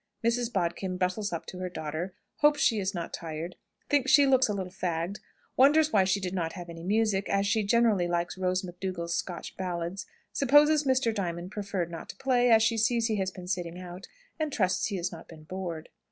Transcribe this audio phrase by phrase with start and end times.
[0.23, 0.51] Mrs.
[0.51, 3.55] Bodkin bustles up to her daughter; hopes she is not tired;
[3.87, 5.19] thinks she looks a little fagged;
[5.55, 9.55] wonders why she did not have any music, as she generally likes Rose McDougall's Scotch
[9.57, 11.13] ballads; supposes Mr.
[11.13, 14.07] Diamond preferred not to play, as she sees he has been sitting out,
[14.39, 15.89] and trusts he has not been bored.